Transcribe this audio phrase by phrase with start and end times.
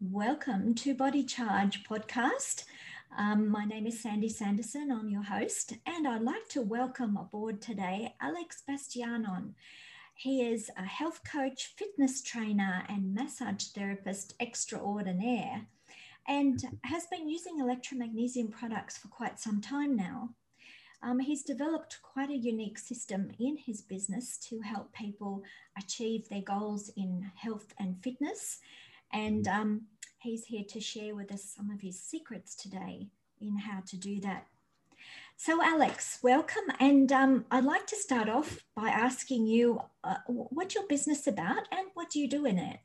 [0.00, 2.64] Welcome to Body Charge podcast.
[3.16, 7.62] Um, my name is Sandy Sanderson, I'm your host, and I'd like to welcome aboard
[7.62, 9.54] today Alex Bastianon.
[10.16, 15.68] He is a health coach, fitness trainer, and massage therapist extraordinaire,
[16.26, 20.30] and has been using Elektra Magnesium products for quite some time now.
[21.04, 25.42] Um, he's developed quite a unique system in his business to help people
[25.78, 28.58] achieve their goals in health and fitness.
[29.14, 29.82] And um,
[30.18, 33.06] he's here to share with us some of his secrets today
[33.40, 34.46] in how to do that.
[35.36, 36.64] So, Alex, welcome.
[36.80, 41.68] And um, I'd like to start off by asking you uh, what's your business about
[41.70, 42.78] and what do you do in it?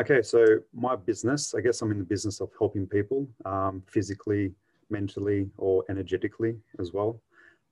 [0.00, 4.52] Okay, so my business, I guess I'm in the business of helping people um, physically,
[4.90, 7.20] mentally or energetically as well.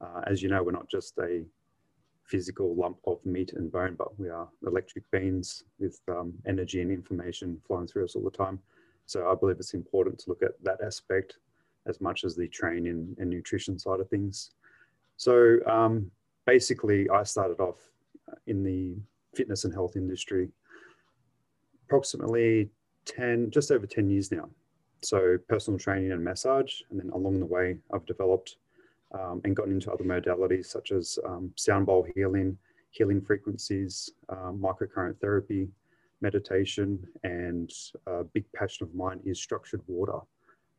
[0.01, 1.43] Uh, as you know, we're not just a
[2.25, 6.91] physical lump of meat and bone, but we are electric beings with um, energy and
[6.91, 8.59] information flowing through us all the time.
[9.07, 11.38] So I believe it's important to look at that aspect
[11.87, 14.52] as much as the training and nutrition side of things.
[15.16, 16.11] So um,
[16.46, 17.79] basically, I started off
[18.46, 18.96] in the
[19.35, 20.49] fitness and health industry
[21.87, 22.71] approximately
[23.05, 24.49] 10, just over 10 years now
[25.05, 26.80] so personal training and massage.
[26.91, 28.57] And then along the way, I've developed
[29.18, 32.57] um, and gotten into other modalities such as um, sound bowl healing,
[32.91, 35.68] healing frequencies, um, microcurrent therapy,
[36.21, 37.71] meditation, and
[38.07, 40.18] a big passion of mine is structured water.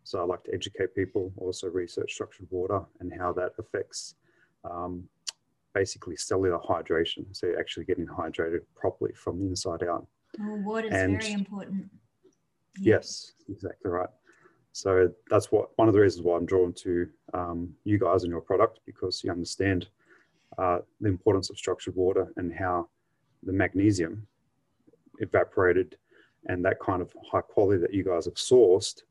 [0.04, 4.16] So I like to educate people, also research structured water and how that affects
[4.70, 5.04] um,
[5.74, 7.26] basically cellular hydration.
[7.32, 10.06] So you're actually getting hydrated properly from the inside out.
[10.42, 11.90] Oh, water is very important.
[12.80, 14.10] Yes, exactly right.
[14.74, 18.32] So that's what one of the reasons why I'm drawn to um, you guys and
[18.32, 19.88] your product because you understand
[20.58, 22.90] uh, the importance of structured water and how
[23.44, 24.26] the magnesium
[25.20, 25.96] evaporated
[26.48, 29.04] and that kind of high quality that you guys have sourced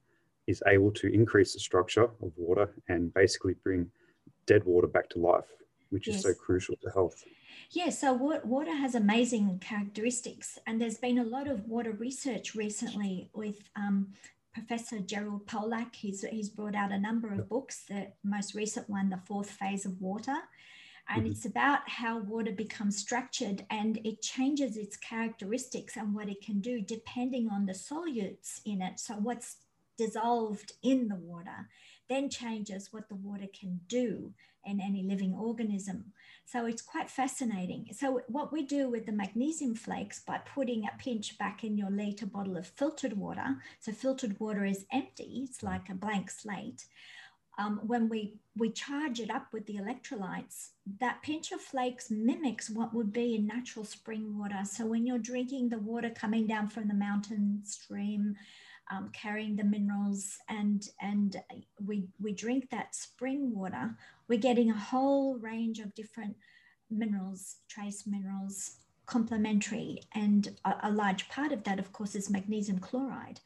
[0.48, 3.88] is able to increase the structure of water and basically bring
[4.46, 5.46] dead water back to life,
[5.90, 6.16] which yes.
[6.16, 7.22] is so crucial to health.
[7.70, 13.30] Yeah, so water has amazing characteristics, and there's been a lot of water research recently
[13.32, 14.08] with um,
[14.52, 15.94] Professor Gerald Pollack.
[15.94, 19.86] He's, he's brought out a number of books, the most recent one, The Fourth Phase
[19.86, 20.36] of Water.
[21.08, 21.32] And mm-hmm.
[21.32, 26.60] it's about how water becomes structured and it changes its characteristics and what it can
[26.60, 29.00] do depending on the solutes in it.
[29.00, 29.56] So, what's
[29.98, 31.68] dissolved in the water
[32.08, 34.32] then changes what the water can do
[34.64, 36.12] in any living organism.
[36.44, 37.88] So it's quite fascinating.
[37.92, 41.90] So what we do with the magnesium flakes by putting a pinch back in your
[41.90, 43.56] liter bottle of filtered water.
[43.80, 45.46] So filtered water is empty.
[45.48, 46.84] It's like a blank slate.
[47.58, 50.70] Um, when we we charge it up with the electrolytes,
[51.00, 54.60] that pinch of flakes mimics what would be in natural spring water.
[54.64, 58.36] So when you're drinking the water coming down from the mountain stream,
[58.90, 61.36] um, carrying the minerals and and
[61.84, 63.96] we we drink that spring water
[64.28, 66.36] we're getting a whole range of different
[66.90, 68.76] minerals trace minerals
[69.06, 73.40] complementary and a, a large part of that of course is magnesium chloride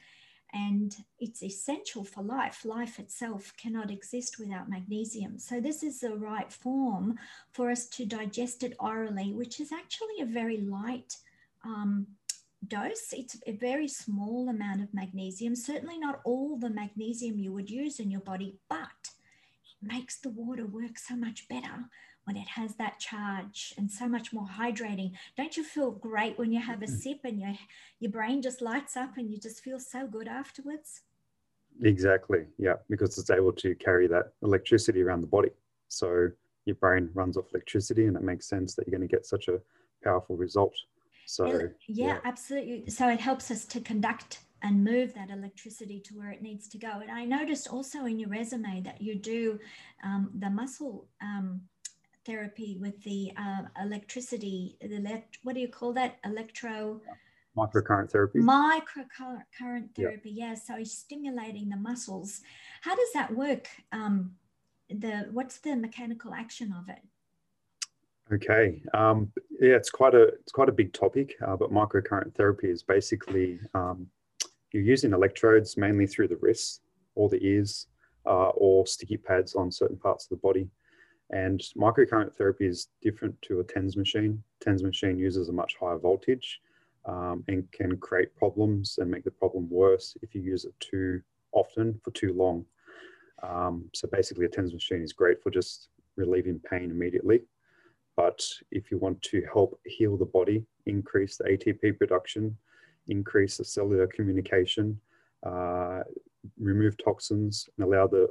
[0.52, 2.64] and it's essential for life.
[2.64, 5.38] Life itself cannot exist without magnesium.
[5.38, 7.19] So, this is the right form
[7.52, 11.16] for us to digest it orally, which is actually a very light
[11.64, 12.06] um,
[12.67, 13.12] dose.
[13.12, 18.00] It's a very small amount of magnesium, certainly not all the magnesium you would use
[18.00, 19.11] in your body, but
[19.65, 21.89] it makes the water work so much better
[22.25, 25.12] when it has that charge and so much more hydrating.
[25.37, 26.97] Don't you feel great when you have a mm-hmm.
[26.97, 27.55] sip and your,
[28.00, 31.03] your brain just lights up and you just feel so good afterwards?
[31.83, 32.47] Exactly.
[32.59, 35.50] Yeah, because it's able to carry that electricity around the body.
[35.88, 36.28] So
[36.65, 39.47] your brain runs off electricity and it makes sense that you're going to get such
[39.47, 39.61] a
[40.03, 40.75] powerful result.
[41.26, 42.88] So yeah, yeah, absolutely.
[42.88, 46.78] So it helps us to conduct and move that electricity to where it needs to
[46.78, 47.00] go.
[47.03, 49.59] And I noticed also in your resume that you do
[50.03, 51.60] um, the muscle um,
[52.25, 54.76] therapy with the uh, electricity.
[54.81, 56.19] The elect- what do you call that?
[56.25, 57.00] Electro.
[57.56, 58.38] Microcurrent therapy.
[58.38, 60.31] Microcurrent therapy.
[60.31, 60.50] Yeah.
[60.50, 60.55] yeah.
[60.55, 62.40] So stimulating the muscles.
[62.82, 63.69] How does that work?
[63.93, 64.32] Um,
[64.88, 67.02] the what's the mechanical action of it?
[68.32, 69.31] Okay, um,
[69.61, 73.61] yeah, it's quite a it's quite a big topic, uh, but microcurrent therapy is basically
[73.73, 74.08] um,
[74.73, 76.81] you're using electrodes mainly through the wrists
[77.14, 77.87] or the ears
[78.26, 80.69] uh, or sticky pads on certain parts of the body.
[81.31, 84.43] And microcurrent therapy is different to a TENS machine.
[84.61, 86.61] TENS machine uses a much higher voltage
[87.05, 91.20] um, and can create problems and make the problem worse if you use it too
[91.52, 92.64] often for too long.
[93.44, 97.43] Um, so basically, a TENS machine is great for just relieving pain immediately
[98.16, 102.56] but if you want to help heal the body, increase the ATP production,
[103.08, 104.98] increase the cellular communication,
[105.44, 106.00] uh,
[106.58, 108.28] remove toxins, and allow the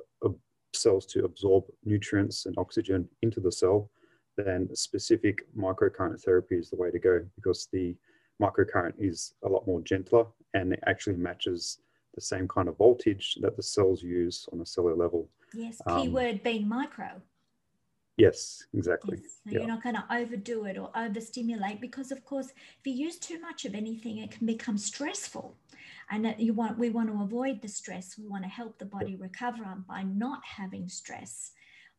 [0.73, 3.89] cells to absorb nutrients and oxygen into the cell,
[4.37, 7.95] then specific microcurrent therapy is the way to go because the
[8.41, 11.79] microcurrent is a lot more gentler and it actually matches
[12.15, 15.29] the same kind of voltage that the cells use on a cellular level.
[15.53, 17.21] Yes, keyword um, being micro.
[18.17, 19.17] Yes, exactly.
[19.21, 19.31] Yes.
[19.43, 19.59] So yeah.
[19.59, 22.47] you're not going to overdo it or overstimulate because, of course,
[22.79, 25.57] if you use too much of anything, it can become stressful.
[26.09, 28.17] And you want we want to avoid the stress.
[28.17, 31.51] We want to help the body recover by not having stress,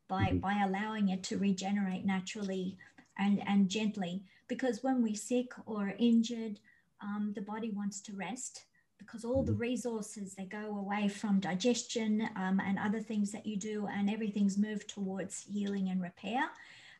[0.08, 0.38] by mm-hmm.
[0.38, 2.78] by allowing it to regenerate naturally
[3.18, 4.22] and and gently.
[4.48, 6.60] Because when we're sick or injured,
[7.02, 8.64] um, the body wants to rest
[9.06, 9.62] because all the mm-hmm.
[9.62, 14.58] resources they go away from digestion um, and other things that you do and everything's
[14.58, 16.42] moved towards healing and repair.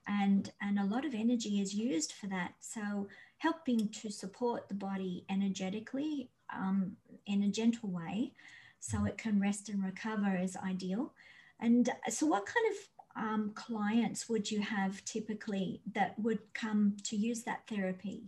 [0.07, 2.55] And and a lot of energy is used for that.
[2.61, 3.09] So
[3.39, 8.33] helping to support the body energetically um, in a gentle way
[8.81, 11.13] so it can rest and recover is ideal.
[11.61, 17.17] And so what kind of um, clients would you have typically that would come to
[17.17, 18.25] use that therapy?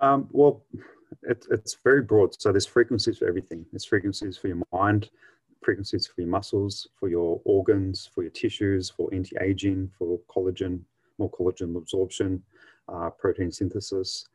[0.00, 0.62] Um, well
[1.22, 2.40] it, it's very broad.
[2.40, 3.64] So there's frequencies for everything.
[3.72, 5.10] There's frequencies for your mind,
[5.62, 10.80] frequencies for your muscles, for your organs, for your tissues, for anti-aging, for collagen,
[11.18, 12.42] more collagen absorption,
[12.88, 14.26] uh, protein synthesis,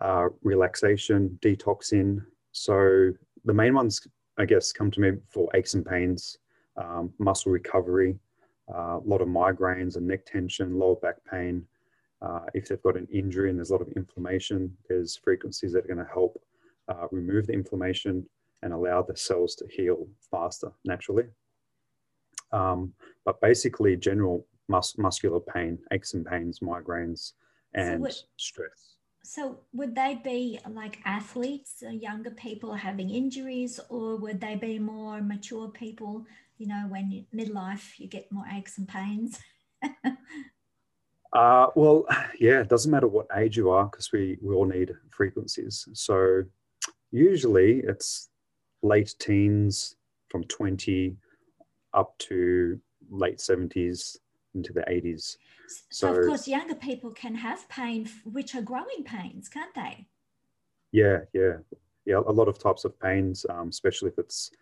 [0.00, 2.24] uh, relaxation, detoxing.
[2.52, 3.12] So
[3.44, 4.06] the main ones,
[4.38, 6.38] I guess, come to me for aches and pains,
[6.76, 8.18] um, muscle recovery,
[8.72, 11.66] uh, a lot of migraines and neck tension, lower back pain,
[12.26, 15.84] uh, if they've got an injury and there's a lot of inflammation, there's frequencies that
[15.84, 16.40] are going to help
[16.88, 18.26] uh, remove the inflammation
[18.62, 21.24] and allow the cells to heal faster naturally.
[22.52, 22.92] Um,
[23.24, 27.32] but basically, general mus- muscular pain, aches and pains, migraines,
[27.74, 28.96] and so would, stress.
[29.22, 34.78] So, would they be like athletes, uh, younger people having injuries, or would they be
[34.78, 36.26] more mature people?
[36.58, 39.38] You know, when you, midlife, you get more aches and pains.
[41.36, 42.06] Uh, well,
[42.40, 45.86] yeah, it doesn't matter what age you are because we, we all need frequencies.
[45.92, 46.44] So
[47.12, 48.30] usually it's
[48.82, 49.96] late teens
[50.30, 51.14] from 20
[51.92, 52.80] up to
[53.10, 54.16] late 70s
[54.54, 55.36] into the 80s.
[55.90, 60.06] So, so of course, younger people can have pain, which are growing pains, can't they?
[60.92, 61.56] Yeah, yeah.
[62.06, 64.52] Yeah, a lot of types of pains, um, especially if it's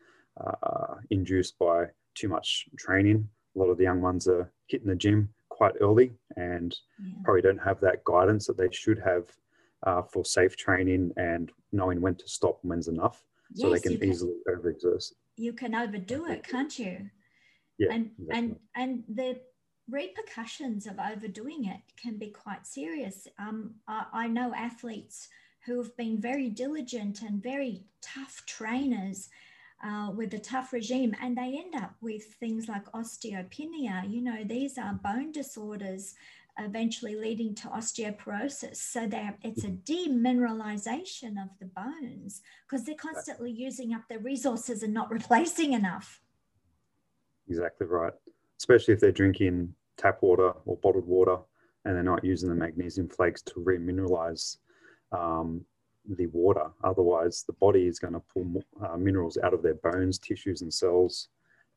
[0.41, 1.85] uh, induced by
[2.15, 3.29] too much training.
[3.55, 7.15] A lot of the young ones are hitting the gym quite early and yeah.
[7.25, 9.25] probably don't have that guidance that they should have
[9.85, 13.25] uh, for safe training and knowing when to stop and when's enough
[13.55, 15.13] so they can easily can, overexert.
[15.37, 17.11] You can overdo it, can't you?
[17.79, 18.39] Yeah, and exactly.
[18.39, 19.41] and and the
[19.91, 23.29] repercussions of overdoing it can be quite serious.
[23.39, 25.29] Um, I, I know athletes
[25.67, 29.29] who have been very diligent and very tough trainers
[29.85, 34.11] uh, with a tough regime, and they end up with things like osteopenia.
[34.11, 36.15] You know, these are bone disorders
[36.59, 38.77] eventually leading to osteoporosis.
[38.77, 39.09] So
[39.43, 45.11] it's a demineralization of the bones because they're constantly using up their resources and not
[45.19, 46.21] replacing enough.
[47.49, 48.13] Exactly right.
[48.57, 51.39] Especially if they're drinking tap water or bottled water
[51.85, 54.59] and they're not using the magnesium flakes to remineralize
[55.13, 55.65] um,
[56.09, 56.67] the water.
[56.83, 60.73] Otherwise, the body is going to pull uh, minerals out of their bones, tissues, and
[60.73, 61.29] cells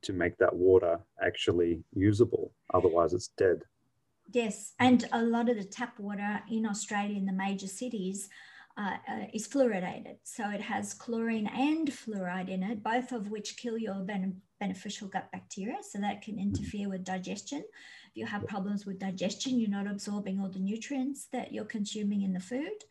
[0.01, 2.51] to make that water actually usable.
[2.73, 3.61] Otherwise, it's dead.
[4.31, 8.29] Yes, and a lot of the tap water in Australia in the major cities
[8.77, 10.17] uh, uh, is fluoridated.
[10.23, 15.07] So it has chlorine and fluoride in it, both of which kill your ben- beneficial
[15.07, 15.77] gut bacteria.
[15.81, 17.63] So that can interfere with digestion.
[18.09, 22.21] If you have problems with digestion, you're not absorbing all the nutrients that you're consuming
[22.23, 22.83] in the food.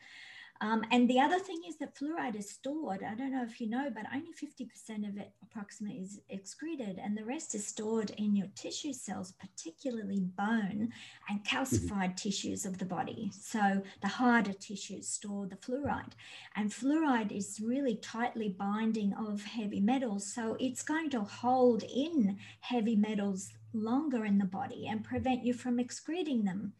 [0.60, 3.02] Um, and the other thing is that fluoride is stored.
[3.02, 7.16] I don't know if you know, but only 50% of it approximately is excreted, and
[7.16, 10.90] the rest is stored in your tissue cells, particularly bone
[11.28, 12.14] and calcified mm-hmm.
[12.14, 13.30] tissues of the body.
[13.38, 16.12] So the harder tissues store the fluoride.
[16.54, 20.32] And fluoride is really tightly binding of heavy metals.
[20.32, 25.52] So it's going to hold in heavy metals longer in the body and prevent you
[25.52, 26.72] from excreting them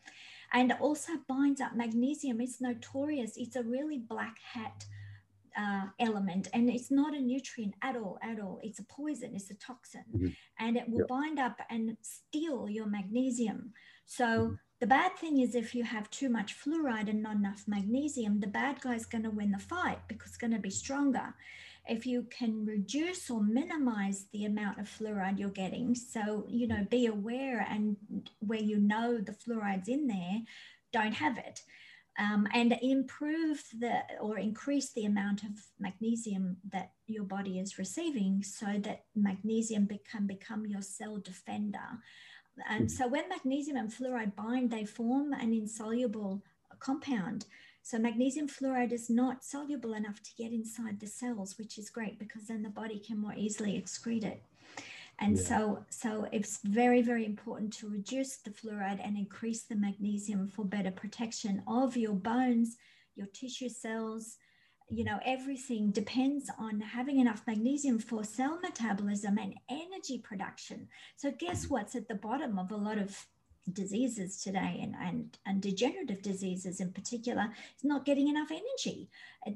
[0.53, 2.41] and also binds up magnesium.
[2.41, 3.33] It's notorious.
[3.37, 4.85] It's a really black hat
[5.57, 9.51] uh, element and it's not a nutrient at all at all it's a poison it's
[9.51, 10.29] a toxin mm-hmm.
[10.59, 11.09] and it will yep.
[11.09, 13.73] bind up and steal your magnesium
[14.05, 14.55] so mm-hmm.
[14.81, 18.47] the bad thing is if you have too much fluoride and not enough magnesium the
[18.47, 21.35] bad guy's going to win the fight because it's going to be stronger
[21.89, 26.87] if you can reduce or minimize the amount of fluoride you're getting, so, you know,
[26.91, 27.97] be aware and
[28.41, 30.41] where you know the fluoride's in there,
[30.93, 31.63] don't have it.
[32.19, 38.43] um, and improve the or increase the amount of magnesium that your body is receiving
[38.43, 41.79] so that magnesium can become your cell defender.
[42.69, 42.97] And mm-hmm.
[42.97, 46.43] so when magnesium and fluoride bind, they form an insoluble
[46.79, 47.45] compound.
[47.87, 52.19] So magnesium fluoride is not soluble enough to get inside the cells, which is great
[52.19, 54.43] because then the body can more easily excrete it.
[55.21, 55.45] And yeah.
[55.45, 60.65] so, so it's very, very important to reduce the fluoride and increase the magnesium for
[60.65, 62.77] better protection of your bones,
[63.15, 64.39] your tissue cells.
[64.91, 70.89] You know, everything depends on having enough magnesium for cell metabolism and energy production.
[71.15, 73.27] So, guess what's at the bottom of a lot of
[73.73, 79.09] diseases today and, and, and degenerative diseases in particular is not getting enough energy,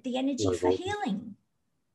[0.03, 1.37] the energy for healing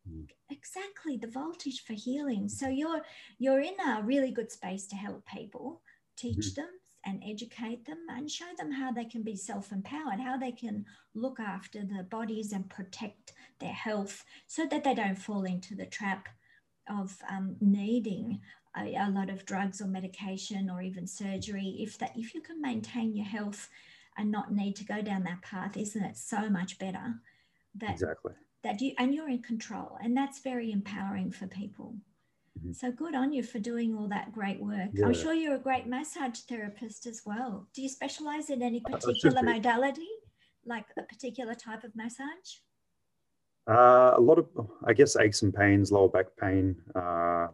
[0.09, 0.27] Mm.
[0.49, 2.47] Exactly, the voltage for healing.
[2.47, 3.01] So you're
[3.39, 5.81] you're in a really good space to help people,
[6.15, 6.61] teach mm-hmm.
[6.61, 6.69] them
[7.05, 11.39] and educate them and show them how they can be self-empowered, how they can look
[11.39, 16.27] after their bodies and protect their health so that they don't fall into the trap
[16.89, 18.39] of um, needing
[18.77, 21.77] a, a, lot of drugs or medication or even surgery.
[21.79, 23.69] If that if you can maintain your health
[24.17, 27.15] and not need to go down that path, isn't it so much better?
[27.75, 28.33] That exactly
[28.65, 31.95] that you and you're in control and that's very empowering for people
[32.59, 32.73] mm-hmm.
[32.73, 35.05] so good on you for doing all that great work yeah.
[35.05, 39.43] i'm sure you're a great massage therapist as well do you specialize in any particular
[39.43, 40.09] modality
[40.65, 42.49] like a particular type of massage
[43.69, 44.47] uh, a lot of
[44.85, 47.47] i guess aches and pains lower back pain uh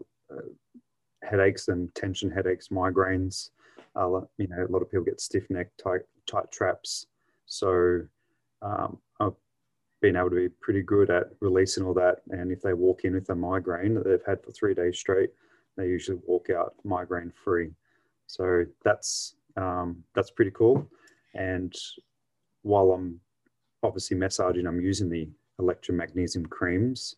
[1.24, 3.50] headaches and tension headaches migraines
[3.96, 7.08] uh, you know a lot of people get stiff neck tight tight traps
[7.46, 8.02] so
[8.62, 9.34] um, I've
[10.02, 12.22] been able to be pretty good at releasing all that.
[12.30, 15.30] And if they walk in with a migraine that they've had for three days straight,
[15.78, 17.72] they usually walk out migraine free.
[18.28, 20.88] So that's um, that's pretty cool.
[21.34, 21.74] And
[22.62, 23.20] while I'm
[23.84, 27.16] obviously massaging, I'm using the Elektra Magnesium creams.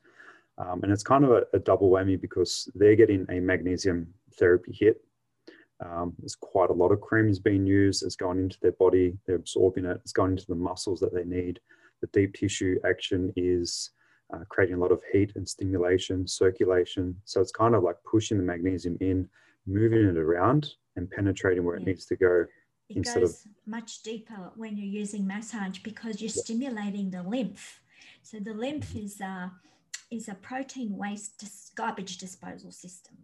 [0.57, 4.07] Um, and it's kind of a, a, double whammy because they're getting a magnesium
[4.37, 5.01] therapy hit.
[5.83, 8.03] Um, there's quite a lot of creams being used.
[8.03, 9.17] It's going into their body.
[9.25, 9.97] They're absorbing it.
[10.03, 11.59] It's going into the muscles that they need.
[12.01, 13.91] The deep tissue action is
[14.33, 17.15] uh, creating a lot of heat and stimulation, circulation.
[17.25, 19.27] So it's kind of like pushing the magnesium in,
[19.65, 21.81] moving it around and penetrating where yeah.
[21.81, 22.45] it needs to go.
[22.89, 26.41] It instead goes of, much deeper when you're using massage because you're yeah.
[26.43, 27.81] stimulating the lymph.
[28.21, 29.05] So the lymph mm-hmm.
[29.05, 29.51] is a,
[30.13, 33.17] is a protein waste dis- garbage disposal system.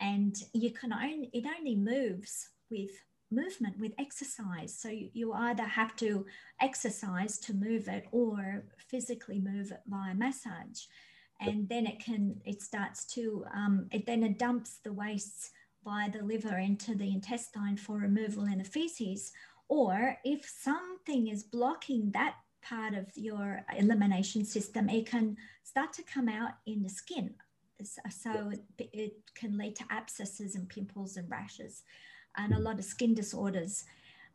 [0.00, 2.90] And you can only, it only moves with
[3.30, 4.78] movement with exercise.
[4.78, 6.24] So you, either have to
[6.60, 10.84] exercise to move it or physically move it via massage.
[11.40, 15.50] And then it can, it starts to, um, it then it dumps the wastes
[15.84, 19.32] via the liver into the intestine for removal in the feces.
[19.68, 22.36] Or if something is blocking that
[22.68, 27.34] part of your elimination system, it can start to come out in the skin.
[28.10, 31.82] So it, it can lead to abscesses and pimples and rashes
[32.36, 33.84] and a lot of skin disorders.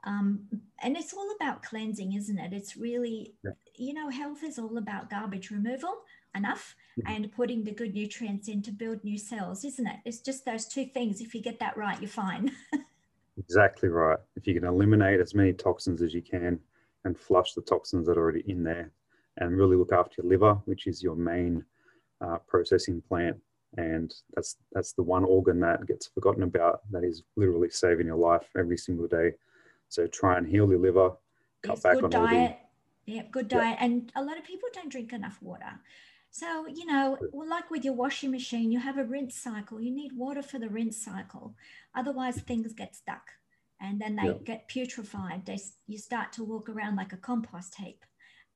[0.06, 0.46] Um,
[0.82, 2.54] and it's all about cleansing, isn't it?
[2.54, 3.52] It's really, yeah.
[3.76, 5.94] you know, health is all about garbage removal,
[6.36, 7.14] enough, mm-hmm.
[7.14, 9.98] and putting the good nutrients in to build new cells, isn't it?
[10.06, 11.22] It's just those two things.
[11.22, 12.52] If you get that right, you're fine.
[13.38, 14.20] exactly right.
[14.36, 16.60] If you can eliminate as many toxins as you can
[17.06, 18.92] and flush the toxins that are already in there
[19.38, 21.64] and really look after your liver, which is your main
[22.22, 23.38] uh, processing plant.
[23.78, 28.18] And that's that's the one organ that gets forgotten about that is literally saving your
[28.18, 29.32] life every single day.
[29.90, 31.12] So try and heal your liver
[31.64, 32.58] cut yes, back good on diet
[33.06, 33.78] the, yeah good diet.
[33.80, 33.86] Yeah.
[33.86, 35.80] and a lot of people don't drink enough water.
[36.30, 39.82] So you know like with your washing machine you have a rinse cycle.
[39.82, 41.56] You need water for the rinse cycle.
[41.96, 43.32] Otherwise things get stuck
[43.84, 44.34] and then they yeah.
[44.44, 48.04] get putrefied they, you start to walk around like a compost heap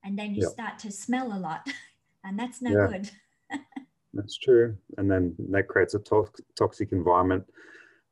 [0.04, 0.50] and then you yeah.
[0.50, 1.68] start to smell a lot
[2.24, 3.12] and that's no good
[4.18, 4.76] That's true.
[4.98, 7.44] And then that creates a to- toxic environment,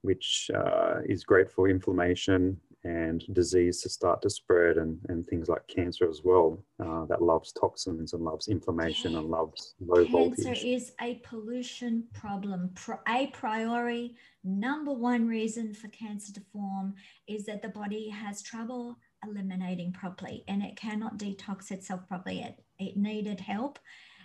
[0.02, 5.50] which uh, is great for inflammation and disease to start to spread and, and things
[5.50, 10.12] like cancer as well uh, that loves toxins and loves inflammation and loves low cancer
[10.12, 10.46] voltage.
[10.46, 12.72] Cancer is a pollution problem.
[13.08, 16.94] A priori, number one reason for cancer to form
[17.28, 22.42] is that the body has trouble eliminating properly and it cannot detox itself properly.
[22.42, 23.80] It, it needed help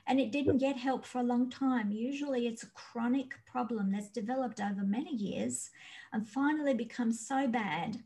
[0.07, 1.90] and it didn't get help for a long time.
[1.90, 5.71] Usually it's a chronic problem that's developed over many years
[6.12, 8.02] and finally becomes so bad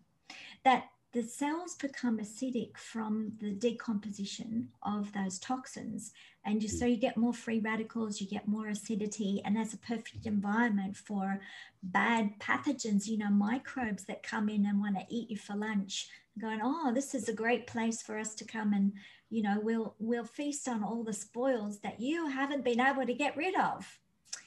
[0.65, 6.13] that the cells become acidic from the decomposition of those toxins.
[6.45, 6.77] And you, hmm.
[6.77, 10.29] so you get more free radicals, you get more acidity, and that's a perfect hmm.
[10.29, 11.41] environment for
[11.83, 16.09] bad pathogens, you know, microbes that come in and want to eat you for lunch
[16.41, 18.93] going, oh, this is a great place for us to come and,
[19.31, 23.15] you know, we'll we'll feast on all the spoils that you haven't been able to
[23.15, 24.01] get rid of.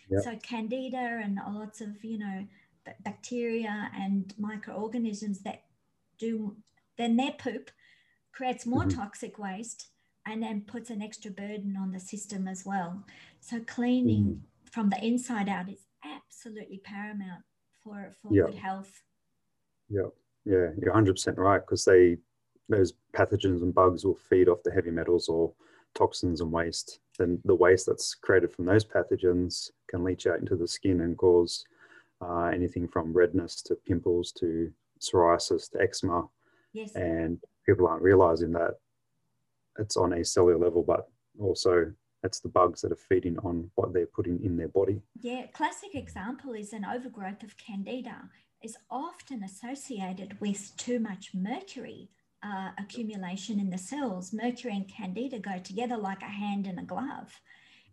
[0.10, 0.24] Yep.
[0.24, 2.46] So candida and lots of, you know,
[3.04, 5.64] bacteria and microorganisms that
[6.20, 6.58] do
[6.98, 7.70] then their poop
[8.34, 9.00] creates more mm-hmm.
[9.00, 9.90] toxic waste
[10.26, 13.04] and then puts an extra burden on the system as well.
[13.40, 14.72] So cleaning mm.
[14.72, 17.44] from the inside out is absolutely paramount
[17.84, 19.02] for, for good health.
[19.90, 20.10] Yeah,
[20.44, 22.18] yeah, you're 100% right because they
[22.70, 25.54] those pathogens and bugs will feed off the heavy metals or
[25.96, 27.00] toxins and waste.
[27.18, 31.18] Then the waste that's created from those pathogens can leach out into the skin and
[31.18, 31.64] cause
[32.22, 36.28] uh, anything from redness to pimples to psoriasis to eczema.
[36.74, 36.96] Yes.
[36.96, 38.76] And people aren't realizing that
[39.80, 41.08] it's on a cellular level, but
[41.40, 41.92] also
[42.24, 45.02] it's the bugs that are feeding on what they're putting in their body.
[45.22, 48.30] Yeah, classic example is an overgrowth of candida
[48.64, 52.10] is often associated with too much mercury
[52.44, 54.34] uh, accumulation in the cells.
[54.34, 57.40] Mercury and candida go together like a hand and a glove.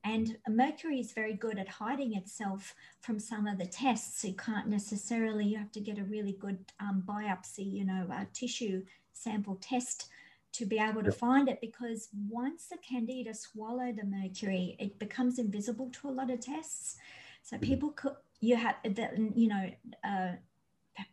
[0.05, 4.23] And mercury is very good at hiding itself from some of the tests.
[4.23, 8.27] You can't necessarily, you have to get a really good um, biopsy, you know, a
[8.35, 8.85] tissue
[9.15, 10.09] sample test
[10.53, 15.39] to be able to find it because once the candida swallow the mercury, it becomes
[15.39, 16.97] invisible to a lot of tests.
[17.43, 17.65] So mm-hmm.
[17.65, 19.71] people could, you have, that, you know,
[20.05, 20.33] uh,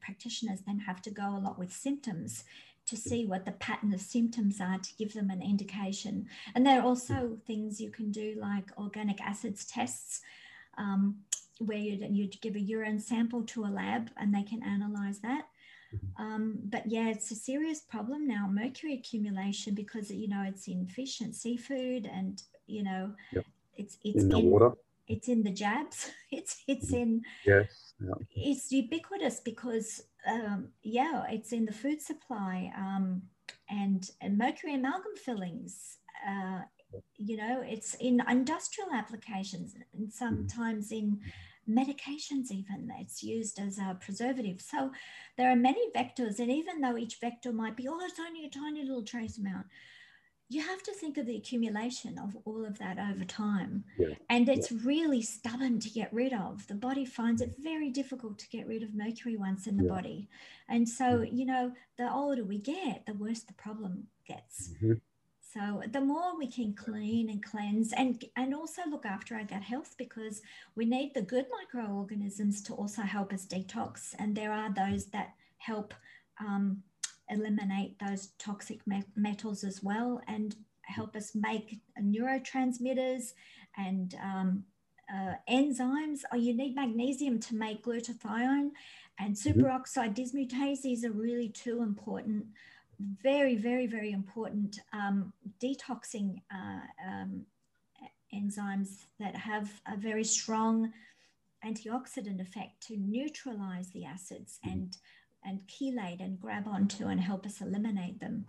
[0.01, 2.43] practitioners then have to go a lot with symptoms
[2.91, 6.27] to see what the pattern of symptoms are to give them an indication.
[6.53, 10.21] And there are also things you can do like organic acids tests,
[10.77, 11.15] um,
[11.59, 15.45] where you'd, you'd, give a urine sample to a lab and they can analyze that.
[15.95, 16.23] Mm-hmm.
[16.23, 20.85] Um, but yeah, it's a serious problem now, mercury accumulation, because you know it's in
[20.87, 23.45] fish and seafood, and you know yep.
[23.75, 24.71] it's it's in the in, water.
[25.07, 26.11] It's in the jabs.
[26.31, 26.95] It's it's mm-hmm.
[26.95, 27.93] in yes.
[27.99, 28.13] Yeah.
[28.33, 33.21] It's ubiquitous because um, yeah, it's in the food supply um,
[33.69, 35.97] and, and mercury amalgam fillings.
[36.27, 36.61] Uh,
[37.15, 40.09] you know, it's in industrial applications and mm-hmm.
[40.09, 41.19] sometimes in
[41.69, 44.61] medications, even it's used as a preservative.
[44.61, 44.91] So
[45.37, 48.49] there are many vectors, and even though each vector might be, oh, it's only a
[48.49, 49.67] tiny little trace amount,
[50.51, 53.85] you have to think of the accumulation of all of that over time.
[53.97, 54.15] Yeah.
[54.29, 54.79] And it's yeah.
[54.83, 56.67] really stubborn to get rid of.
[56.67, 59.93] The body finds it very difficult to get rid of mercury once in the yeah.
[59.93, 60.29] body.
[60.67, 64.71] And so, you know, the older we get, the worse the problem gets.
[64.73, 64.93] Mm-hmm.
[65.53, 69.63] So the more we can clean and cleanse and and also look after our gut
[69.63, 70.41] health because
[70.75, 74.15] we need the good microorganisms to also help us detox.
[74.17, 75.93] And there are those that help
[76.39, 76.83] um,
[77.31, 78.81] eliminate those toxic
[79.15, 83.33] metals as well and help us make neurotransmitters
[83.77, 84.63] and um,
[85.13, 86.19] uh, enzymes.
[86.31, 88.71] Oh, you need magnesium to make glutathione
[89.19, 89.61] and mm-hmm.
[89.61, 90.81] superoxide dismutase.
[90.81, 92.45] These are really two important,
[93.23, 97.45] very, very, very important um, detoxing uh, um,
[98.33, 100.91] enzymes that have a very strong
[101.65, 104.73] antioxidant effect to neutralize the acids mm-hmm.
[104.73, 104.97] and
[105.43, 108.45] and chelate and grab onto and help us eliminate them.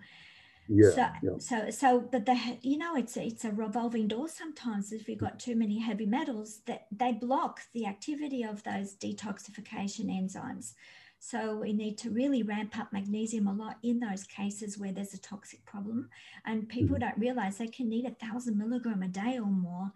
[0.68, 1.38] Yeah, so, yeah.
[1.38, 4.92] so, so, but the, you know, it's it's a revolving door sometimes.
[4.92, 10.06] If you've got too many heavy metals, that they block the activity of those detoxification
[10.06, 10.74] enzymes.
[11.18, 15.14] So we need to really ramp up magnesium a lot in those cases where there's
[15.14, 16.10] a toxic problem,
[16.46, 17.00] and people mm.
[17.00, 19.92] don't realize they can need a thousand milligram a day or more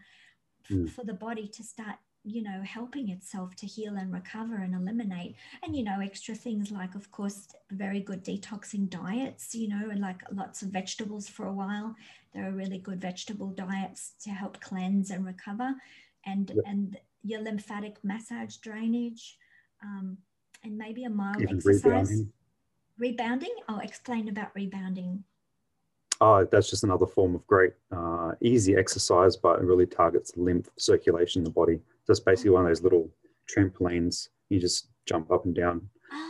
[0.70, 0.88] mm.
[0.90, 1.96] for the body to start
[2.26, 5.36] you know, helping itself to heal and recover and eliminate.
[5.62, 10.00] And, you know, extra things like, of course, very good detoxing diets, you know, and
[10.00, 11.94] like lots of vegetables for a while.
[12.34, 15.74] There are really good vegetable diets to help cleanse and recover.
[16.24, 16.64] And, yep.
[16.66, 19.38] and your lymphatic massage drainage,
[19.84, 20.18] um,
[20.64, 21.84] and maybe a mild Even exercise.
[21.84, 22.32] Rebounding.
[22.98, 23.54] rebounding.
[23.68, 25.22] I'll explain about rebounding.
[26.20, 30.68] Oh, that's just another form of great, uh, easy exercise, but it really targets lymph
[30.76, 31.78] circulation in the body.
[32.08, 33.10] It's basically one of those little
[33.48, 34.28] trampolines.
[34.48, 35.88] You just jump up and down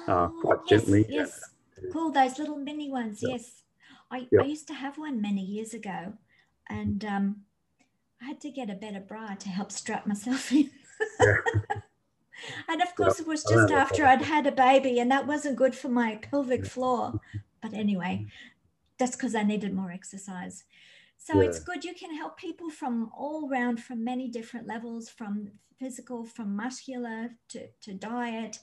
[0.08, 1.06] uh, oh, quite yes, gently.
[1.08, 1.40] Yes,
[1.92, 2.10] cool.
[2.10, 3.20] Those little mini ones.
[3.22, 3.30] Yep.
[3.32, 3.62] Yes,
[4.10, 4.26] I.
[4.40, 6.14] I used to have one many years ago,
[6.68, 7.36] and um,
[8.22, 10.70] I had to get a better bra to help strap myself in.
[12.68, 15.74] and of course, it was just after I'd had a baby, and that wasn't good
[15.74, 17.20] for my pelvic floor.
[17.60, 18.26] But anyway,
[18.98, 20.64] that's because I needed more exercise.
[21.18, 21.48] So yeah.
[21.48, 26.24] it's good you can help people from all around, from many different levels, from physical,
[26.24, 28.58] from muscular to, to diet,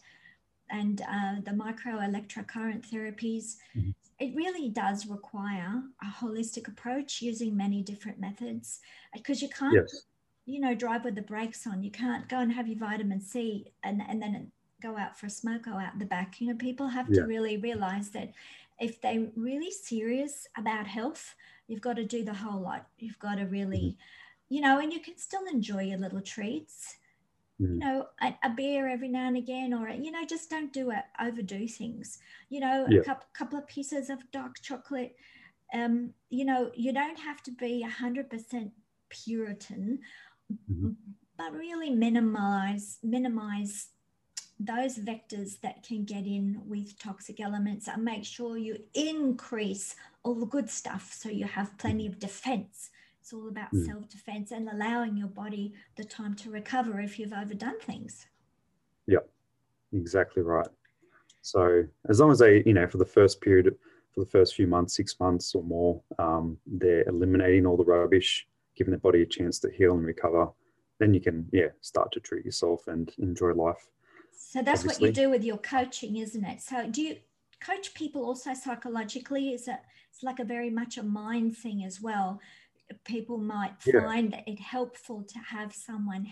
[0.70, 3.56] and uh, the microelectrocurrent therapies.
[3.78, 3.92] Mm-hmm.
[4.20, 8.80] It really does require a holistic approach using many different methods
[9.14, 10.04] because you can't, yes.
[10.46, 11.84] you know, drive with the brakes on.
[11.84, 15.30] You can't go and have your vitamin C and, and then go out for a
[15.30, 16.40] smoke, go out the back.
[16.40, 17.22] You know, people have yeah.
[17.22, 18.32] to really realize that
[18.80, 21.36] if they're really serious about health,
[21.74, 22.86] you've got to do the whole lot.
[23.00, 24.54] You've got to really, mm-hmm.
[24.54, 26.98] you know, and you can still enjoy your little treats.
[27.60, 27.74] Mm-hmm.
[27.74, 30.92] You know, a, a, beer every now and again, or you know, just don't do
[30.92, 31.04] it.
[31.20, 32.20] Overdo things.
[32.50, 33.00] You know, yeah.
[33.00, 35.16] a couple couple of pieces of dark chocolate.
[35.74, 38.72] Um, you know, you don't have to be a hundred percent
[39.10, 40.00] Puritan,
[40.52, 40.92] mm-hmm.
[41.38, 43.90] but really minimize minimize
[44.60, 50.36] those vectors that can get in with toxic elements and make sure you increase all
[50.36, 52.90] the good stuff so you have plenty of defense.
[53.20, 53.86] It's all about mm.
[53.86, 58.28] self defense and allowing your body the time to recover if you've overdone things.
[59.08, 59.30] Yep,
[59.94, 60.68] exactly right.
[61.42, 63.76] So as long as they, you know, for the first period,
[64.14, 68.48] for the first few months, six months or more, um, they're eliminating all the rubbish,
[68.76, 70.50] giving their body a chance to heal and recover,
[71.00, 73.88] then you can, yeah, start to treat yourself and enjoy life.
[74.36, 75.10] So that's obviously.
[75.10, 76.62] what you do with your coaching, isn't it?
[76.62, 77.18] So do you
[77.60, 79.54] coach people also psychologically?
[79.54, 79.80] Is it
[80.12, 82.40] it's like a very much a mind thing as well?
[83.06, 84.54] People might find yeah.
[84.54, 86.28] it helpful to have someone.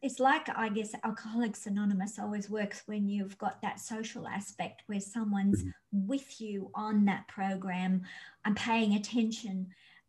[0.00, 5.00] It's like I guess Alcoholics Anonymous always works when you've got that social aspect where
[5.00, 6.06] someone's mm-hmm.
[6.08, 8.02] with you on that program
[8.44, 9.68] and paying attention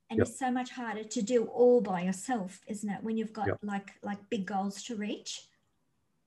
[0.09, 0.27] and yep.
[0.27, 3.57] it's so much harder to do all by yourself isn't it when you've got yep.
[3.63, 5.47] like like big goals to reach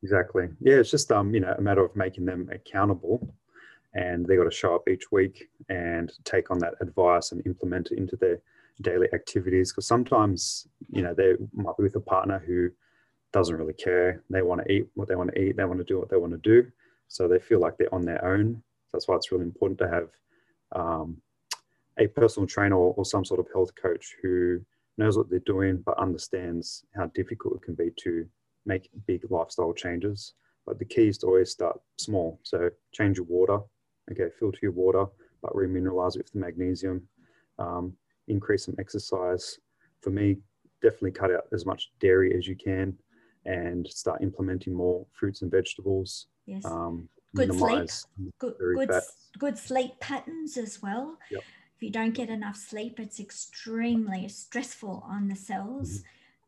[0.07, 0.47] Exactly.
[0.61, 3.35] Yeah, it's just um, you know, a matter of making them accountable
[3.95, 7.91] and they got to show up each week and take on that advice and implement
[7.91, 8.39] it into their
[8.83, 9.73] daily activities.
[9.73, 12.69] Because sometimes, you know, they might be with a partner who
[13.33, 14.23] doesn't really care.
[14.31, 15.57] They want to eat what they want to eat.
[15.57, 16.71] They want to do what they want to do.
[17.09, 18.63] So they feel like they're on their own.
[18.93, 20.09] That's why it's really important to have
[20.77, 21.17] um,
[21.99, 24.61] a personal trainer or, or some sort of health coach who
[24.99, 28.25] knows what they're doing but understands how difficult it can be to
[28.67, 30.35] make big lifestyle changes.
[30.67, 32.41] But the key is to always start small.
[32.43, 33.61] So change your water.
[34.11, 35.07] Okay, filter your water,
[35.43, 37.03] but remineralize it with the magnesium.
[37.59, 37.95] Um,
[38.29, 39.59] increase some exercise.
[40.03, 40.37] For me,
[40.83, 42.97] definitely cut out as much dairy as you can
[43.45, 46.27] and start implementing more fruits and vegetables.
[46.47, 46.65] Yes.
[46.65, 47.89] Um, good sleep.
[48.39, 49.03] Good, good,
[49.39, 51.17] good, sleep patterns as well.
[51.31, 51.43] Yep.
[51.77, 56.01] If you don't get enough sleep, it's extremely stressful on the cells.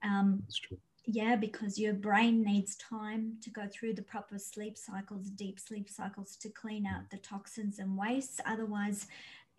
[0.04, 0.10] Mm-hmm.
[0.10, 0.78] Um, That's true
[1.10, 5.88] yeah, because your brain needs time to go through the proper sleep cycles, deep sleep
[5.88, 8.42] cycles to clean out the toxins and wastes.
[8.44, 9.06] Otherwise,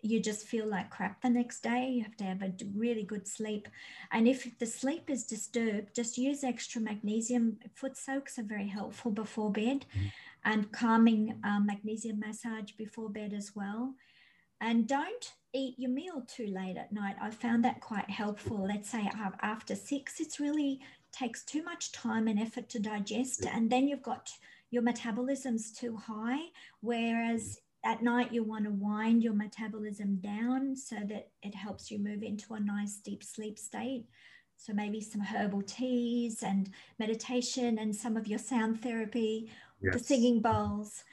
[0.00, 1.88] you just feel like crap the next day.
[1.88, 3.66] You have to have a really good sleep.
[4.12, 7.58] And if the sleep is disturbed, just use extra magnesium.
[7.74, 10.06] Foot soaks are very helpful before bed mm-hmm.
[10.44, 13.94] and calming um, magnesium massage before bed as well.
[14.60, 17.16] And don't eat your meal too late at night.
[17.20, 18.68] I found that quite helpful.
[18.68, 19.10] Let's say
[19.42, 20.80] after six, it's really
[21.12, 24.30] takes too much time and effort to digest and then you've got
[24.70, 26.40] your metabolism's too high
[26.80, 31.98] whereas at night you want to wind your metabolism down so that it helps you
[31.98, 34.04] move into a nice deep sleep state.
[34.56, 36.68] So maybe some herbal teas and
[36.98, 39.94] meditation and some of your sound therapy yes.
[39.94, 41.04] the singing bowls.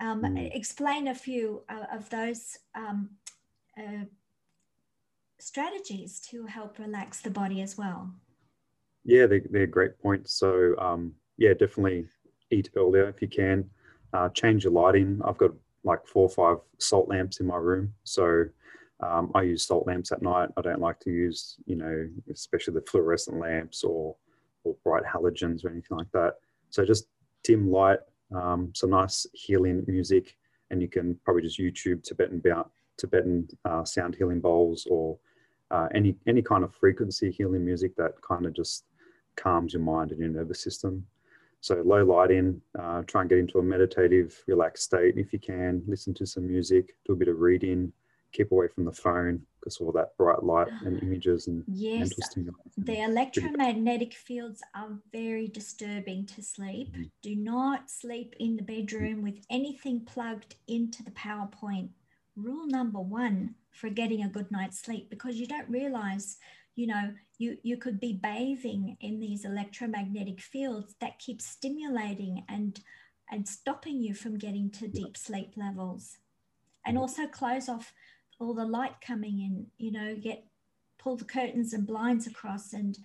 [0.00, 0.54] Um, mm.
[0.54, 3.10] explain a few uh, of those um,
[3.78, 4.04] uh,
[5.38, 8.10] strategies to help relax the body as well
[9.06, 10.34] yeah, they're, they're great points.
[10.34, 12.06] So um, yeah, definitely
[12.50, 13.70] eat earlier if you can.
[14.12, 15.20] Uh, change your lighting.
[15.24, 15.52] I've got
[15.84, 18.44] like four or five salt lamps in my room, so
[19.00, 20.48] um, I use salt lamps at night.
[20.56, 24.16] I don't like to use, you know, especially the fluorescent lamps or
[24.64, 26.34] or bright halogens or anything like that.
[26.70, 27.06] So just
[27.44, 28.00] dim light,
[28.34, 30.36] um, some nice healing music,
[30.70, 32.42] and you can probably just YouTube Tibetan
[32.98, 35.18] Tibetan uh, sound healing bowls or
[35.70, 38.84] uh, any any kind of frequency healing music that kind of just
[39.36, 41.06] calms your mind and your nervous system.
[41.60, 45.82] So low lighting, uh, try and get into a meditative, relaxed state if you can.
[45.86, 47.92] Listen to some music, do a bit of reading,
[48.32, 52.10] keep away from the phone because all that bright light and images and yes,
[52.76, 56.92] the electromagnetic fields are very disturbing to sleep.
[56.92, 57.02] Mm-hmm.
[57.22, 61.88] Do not sleep in the bedroom with anything plugged into the PowerPoint.
[62.36, 66.36] Rule number one for getting a good night's sleep because you don't realize
[66.74, 72.80] you know you you could be bathing in these electromagnetic fields that keep stimulating and
[73.30, 76.18] and stopping you from getting to deep sleep levels.
[76.84, 77.92] And also close off
[78.38, 80.44] all the light coming in you know get
[80.98, 82.98] pull the curtains and blinds across and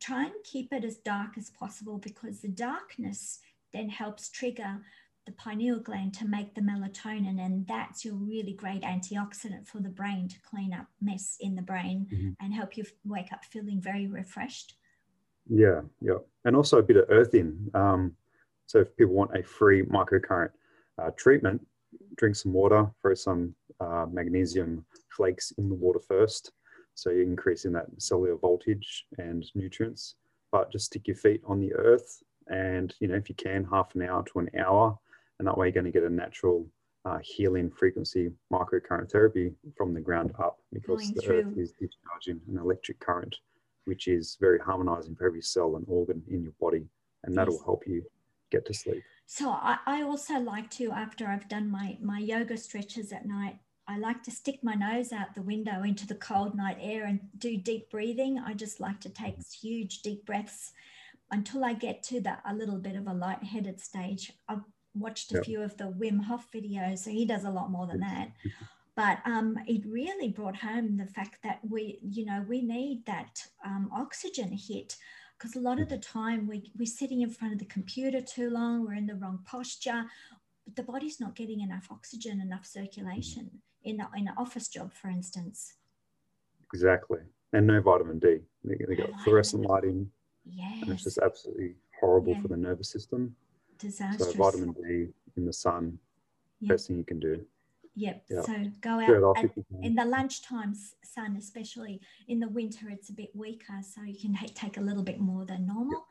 [0.00, 3.40] try and keep it as dark as possible because the darkness
[3.72, 4.80] then helps trigger
[5.28, 9.88] the pineal gland to make the melatonin and that's your really great antioxidant for the
[9.88, 12.30] brain to clean up mess in the brain mm-hmm.
[12.40, 14.74] and help you wake up feeling very refreshed
[15.48, 18.12] yeah yeah and also a bit of earthing um,
[18.66, 20.50] so if people want a free microcurrent
[21.00, 21.60] uh, treatment
[22.16, 26.52] drink some water, throw some uh, magnesium flakes in the water first.
[26.94, 30.16] So you're increasing that cellular voltage and nutrients.
[30.50, 33.94] But just stick your feet on the earth and, you know, if you can, half
[33.94, 34.98] an hour to an hour.
[35.38, 36.66] And that way you're going to get a natural
[37.04, 41.38] uh, healing frequency microcurrent therapy from the ground up because Going the through.
[41.38, 43.36] earth is discharging an electric current,
[43.84, 46.84] which is very harmonizing for every cell and organ in your body.
[47.24, 47.64] And that'll Yes.
[47.64, 48.02] help you
[48.50, 49.02] get to sleep.
[49.26, 53.58] So I, I also like to, after I've done my, my yoga stretches at night,
[53.86, 57.20] I like to stick my nose out the window into the cold night air and
[57.38, 58.38] do deep breathing.
[58.38, 60.72] I just like to take huge deep breaths
[61.30, 64.32] until I get to that a little bit of a lightheaded stage.
[64.48, 64.62] I've
[64.94, 65.44] watched a Yep.
[65.44, 68.32] few of the Wim Hof videos, so he does a lot more than that.
[68.96, 73.46] But um, it really brought home the fact that we, you know, we need that
[73.64, 74.96] um, oxygen hit
[75.38, 78.50] because a lot of the time we, we're sitting in front of the computer too
[78.50, 80.04] long, we're in the wrong posture,
[80.64, 83.48] but the body's not getting enough oxygen, enough circulation
[83.84, 85.74] in, a, in an office job, for instance.
[86.64, 87.20] Exactly.
[87.52, 88.38] And no vitamin D.
[88.64, 90.10] They, they got No fluorescent lighting,
[90.82, 92.42] and it's just absolutely horrible Yeah.
[92.42, 93.36] for the nervous system.
[93.78, 94.32] Disastrous.
[94.32, 95.98] So vitamin D in the sun,
[96.60, 96.70] Yep.
[96.70, 97.44] best thing you can do.
[97.94, 98.24] Yep.
[98.30, 98.42] Yeah.
[98.42, 99.50] So go Get it off out at,
[99.82, 104.34] in the lunchtime sun, especially in the winter, it's a bit weaker, so you can
[104.54, 106.06] take a little bit more than normal.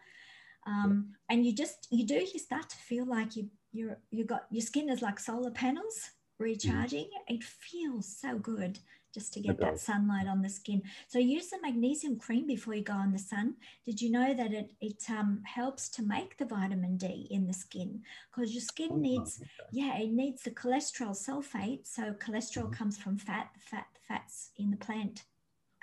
[0.66, 4.48] Um, and you just you do you start to feel like you you're you got
[4.52, 7.10] your skin is like solar panels recharging.
[7.28, 8.80] It feels so good
[9.14, 10.82] just to get that sunlight on the skin.
[11.08, 13.56] So use the magnesium cream before you go on the sun.
[13.86, 17.54] Did you know that it it um, helps to make the vitamin D in the
[17.54, 19.70] skin because your skin Oh, needs okay.
[19.72, 21.88] yeah, it needs the cholesterol sulfate.
[21.88, 22.78] So cholesterol Mhm.
[22.78, 25.26] comes from fat, fat, fats in the plant,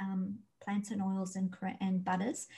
[0.00, 2.48] um, plants and oils and and butters,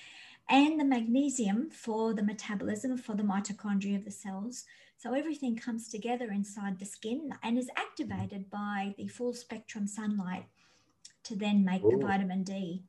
[0.48, 4.64] and the magnesium for the metabolism for the mitochondria of the cells.
[4.98, 10.46] So everything comes together inside the skin and is activated by the full spectrum sunlight
[11.26, 12.84] to then make the vitamin D.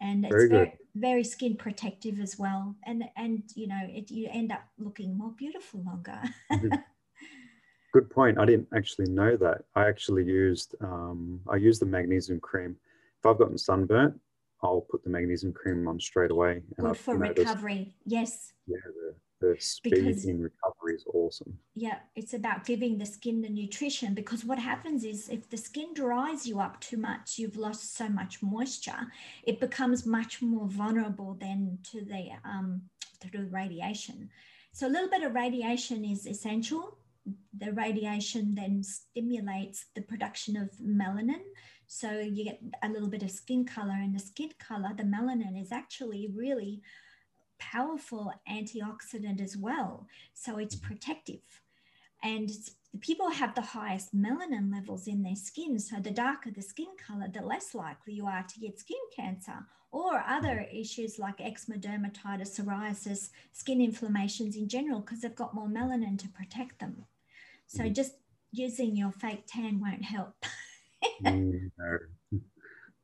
[0.00, 2.76] And it's Very very, very, skin protective as well.
[2.84, 6.20] And and you know, it you end up looking more beautiful longer.
[7.94, 8.38] Good point.
[8.38, 9.62] I didn't actually know that.
[9.74, 12.76] I actually used um, I used the magnesium cream.
[13.18, 14.20] If I've gotten sunburnt,
[14.62, 16.60] I'll put the magnesium cream on straight away.
[16.78, 17.94] Good I've for noticed, recovery.
[18.04, 18.52] Yes.
[18.66, 21.58] Yeah, the, the speed Because- in recovery is awesome.
[21.74, 25.92] Yeah, it's about giving the skin the nutrition because what happens is if the skin
[25.94, 29.12] dries you up too much, you've lost so much moisture,
[29.44, 32.82] it becomes much more vulnerable then to the um,
[33.20, 34.30] to the radiation.
[34.72, 36.98] So a little bit of radiation is essential.
[37.58, 41.42] The radiation then stimulates the production of melanin.
[41.86, 45.60] So you get a little bit of skin color, and the skin color, the melanin,
[45.60, 46.82] is actually really
[47.58, 50.06] powerful antioxidant as well.
[50.34, 51.62] So it's protective.
[52.22, 55.78] And it's, people have the highest melanin levels in their skin.
[55.78, 59.66] So the darker the skin color, the less likely you are to get skin cancer
[59.92, 65.68] or other issues like eczema, dermatitis, psoriasis, skin inflammations in general, because they've got more
[65.68, 67.06] melanin to protect them.
[67.66, 67.94] So Mhm.
[67.94, 68.12] just
[68.52, 70.34] using your fake tan won't help.
[71.22, 71.98] Mm, no.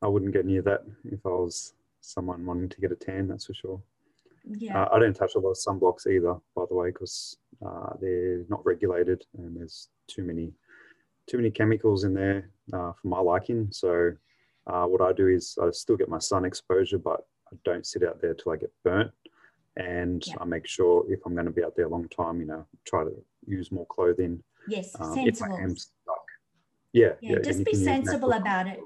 [0.01, 3.45] I wouldn't get near that if I was someone wanting to get a tan, that's
[3.45, 3.81] for sure.
[4.45, 4.83] Yeah.
[4.83, 8.43] Uh, I don't touch a lot of sunblocks either, by the way, because uh, they're
[8.49, 10.53] not regulated and there's too many
[11.25, 13.69] too many chemicals in there uh, for my liking.
[13.71, 14.11] So
[14.67, 18.03] uh, what I do is I still get my sun exposure, but I don't sit
[18.03, 19.11] out there till I get burnt.
[19.77, 20.33] And Yeah.
[20.41, 22.65] I make sure if I'm going to be out there a long time, you know,
[22.85, 23.11] try to
[23.47, 24.43] use more clothing.
[24.67, 26.25] yes, Um, if I am stuck.
[26.91, 28.79] Yeah, Yeah, and just be sensible about it.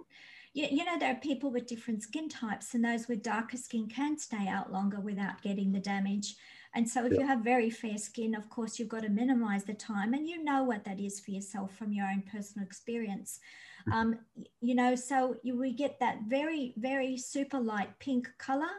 [0.58, 3.88] You, you know, there are people with different skin types, and those with darker skin
[3.88, 6.36] can stay out longer without getting the damage.
[6.74, 7.20] And so, if Yeah.
[7.20, 10.44] you have very fair skin, of course, you've got to minimize the time, and you
[10.44, 13.40] know what that is for yourself from your own personal experience.
[13.88, 13.94] Mm-hmm.
[13.94, 14.20] Um,
[14.60, 18.74] you know, so you, we get that very, very super light pink color.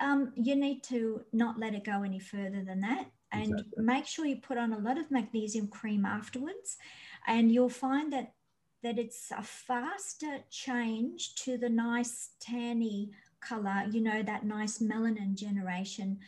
[0.00, 3.10] Um, you need to not let it go any further than that.
[3.32, 3.84] And Exactly.
[3.84, 6.76] make sure you put on a lot of magnesium cream afterwards,
[7.26, 8.33] and you'll find that
[8.84, 15.34] that it's a faster change to the nice tanny color, you know, that nice melanin
[15.34, 16.18] generation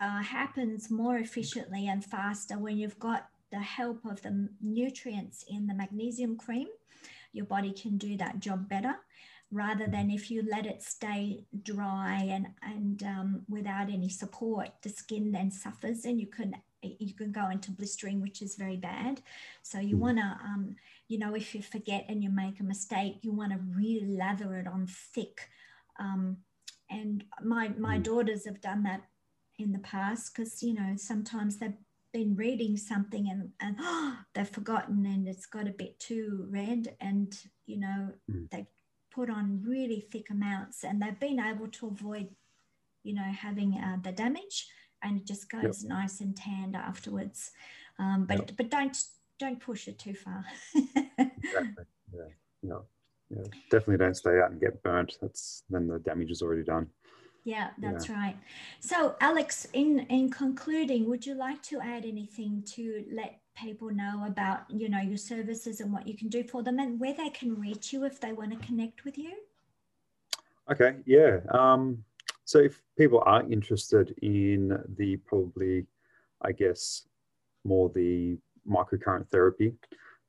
[0.00, 5.68] uh, happens more efficiently and faster when you've got the help of the nutrients in
[5.68, 6.66] the magnesium cream.
[7.32, 8.96] Your body can do that job better
[9.52, 14.88] rather than if you let it stay dry and, and um, without any support, the
[14.88, 19.22] skin then suffers and you can you can go into blistering, which is very bad.
[19.62, 20.00] So you Mm.
[20.00, 20.76] want to um,
[21.08, 24.56] you know, if you forget and you make a mistake, you want to really lather
[24.56, 25.48] it on thick.
[25.98, 26.38] Um,
[26.90, 28.02] and my my Mm.
[28.02, 29.02] daughters have done that
[29.58, 31.78] in the past because you know sometimes they've
[32.12, 36.96] been reading something and, and oh, they've forgotten and it's got a bit too red
[37.00, 37.36] and
[37.66, 38.48] you know mm.
[38.50, 38.66] they've
[39.10, 42.28] put on really thick amounts and they've been able to avoid
[43.02, 44.68] you know having uh, the damage
[45.02, 45.88] and it just goes yep.
[45.88, 47.50] nice and tanned afterwards
[47.98, 48.50] um, but yep.
[48.56, 48.96] but don't
[49.38, 50.44] don't push it too far
[50.74, 52.28] exactly yeah
[52.62, 52.84] no
[53.30, 56.88] yeah definitely don't stay out and get burnt that's then the damage is already done
[57.44, 58.14] yeah, that's yeah.
[58.14, 58.36] right.
[58.80, 64.24] So, Alex, in in concluding, would you like to add anything to let people know
[64.26, 67.28] about you know your services and what you can do for them and where they
[67.28, 69.34] can reach you if they want to connect with you?
[70.72, 71.40] Okay, yeah.
[71.50, 72.02] Um,
[72.46, 75.84] so, if people are interested in the probably,
[76.40, 77.06] I guess,
[77.64, 79.74] more the microcurrent therapy,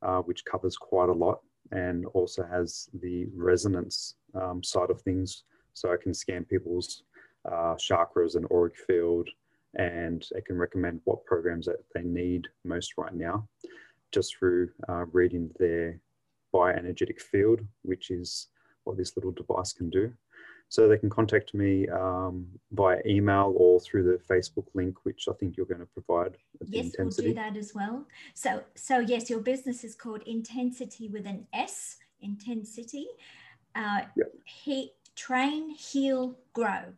[0.01, 1.39] uh, which covers quite a lot
[1.71, 5.43] and also has the resonance um, side of things
[5.73, 7.03] so I can scan people's
[7.45, 9.29] uh, chakras and auric field,
[9.75, 13.47] and I can recommend what programs that they need most right now,
[14.11, 15.99] just through uh, reading their
[16.53, 18.47] bioenergetic field, which is
[18.85, 20.13] what this little device can do.
[20.69, 25.33] So they can contact me um, via email or through the Facebook link, which I
[25.33, 26.37] think you're going to provide.
[26.65, 28.05] Yes, we'll do that as well.
[28.33, 33.07] So, so yes, your business is called Intensity with an S, Intensity.
[33.75, 34.31] Uh, yep.
[34.43, 36.93] He train, heal, grow.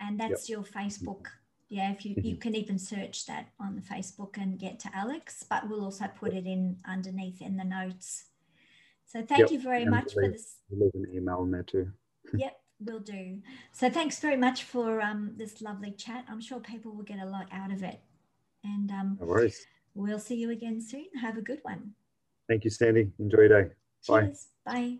[0.00, 0.56] And that's yep.
[0.56, 1.26] your Facebook.
[1.68, 2.40] Yeah, if you, you mm-hmm.
[2.40, 6.32] can even search that on the Facebook and get to Alex, but we'll also put
[6.32, 8.26] it in underneath in the notes.
[9.06, 9.50] So thank yep.
[9.50, 10.56] you very and much for this.
[10.70, 11.90] Leave an email in there too.
[12.34, 13.38] yep, will do.
[13.72, 16.24] So thanks very much for um, this lovely chat.
[16.28, 18.00] I'm sure people will get a lot out of it.
[18.64, 19.66] And um, no worries.
[19.94, 21.06] we'll see you again soon.
[21.20, 21.94] Have a good one.
[22.48, 23.10] Thank you, Sandy.
[23.18, 23.70] Enjoy your day.
[24.02, 24.48] Cheers.
[24.64, 24.72] Bye.
[24.72, 24.98] Bye.